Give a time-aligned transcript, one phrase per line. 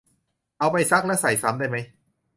[0.59, 1.77] เอาไปซักแล้วใส่ซ้ำได้ไหม